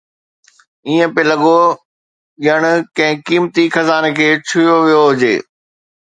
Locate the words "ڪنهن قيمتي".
2.97-3.63